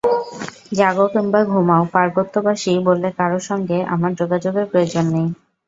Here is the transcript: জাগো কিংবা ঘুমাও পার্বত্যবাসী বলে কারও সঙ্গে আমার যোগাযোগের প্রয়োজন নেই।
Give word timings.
জাগো 0.71 1.05
কিংবা 1.13 1.39
ঘুমাও 1.45 1.83
পার্বত্যবাসী 1.93 2.71
বলে 2.87 3.09
কারও 3.19 3.39
সঙ্গে 3.49 3.77
আমার 3.93 4.11
যোগাযোগের 4.19 4.65
প্রয়োজন 4.71 5.05
নেই। 5.07 5.27